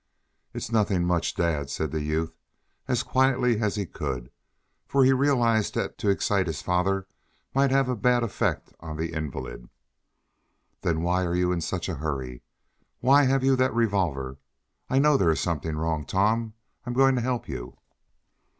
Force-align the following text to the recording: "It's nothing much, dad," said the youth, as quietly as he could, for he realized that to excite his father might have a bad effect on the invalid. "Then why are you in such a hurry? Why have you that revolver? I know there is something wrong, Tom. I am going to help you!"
"It's 0.51 0.71
nothing 0.71 1.05
much, 1.05 1.35
dad," 1.35 1.69
said 1.69 1.91
the 1.91 2.01
youth, 2.01 2.35
as 2.87 3.03
quietly 3.03 3.59
as 3.59 3.75
he 3.75 3.85
could, 3.85 4.31
for 4.87 5.05
he 5.05 5.13
realized 5.13 5.75
that 5.75 5.99
to 5.99 6.09
excite 6.09 6.47
his 6.47 6.63
father 6.63 7.05
might 7.53 7.69
have 7.69 7.87
a 7.87 7.95
bad 7.95 8.23
effect 8.23 8.73
on 8.79 8.97
the 8.97 9.13
invalid. 9.13 9.69
"Then 10.81 11.03
why 11.03 11.23
are 11.25 11.35
you 11.35 11.51
in 11.51 11.61
such 11.61 11.87
a 11.87 11.97
hurry? 11.97 12.41
Why 12.99 13.25
have 13.25 13.43
you 13.43 13.55
that 13.57 13.75
revolver? 13.75 14.39
I 14.89 14.97
know 14.97 15.17
there 15.17 15.29
is 15.29 15.39
something 15.39 15.77
wrong, 15.77 16.07
Tom. 16.07 16.55
I 16.83 16.89
am 16.89 16.95
going 16.95 17.13
to 17.13 17.21
help 17.21 17.47
you!" 17.47 17.77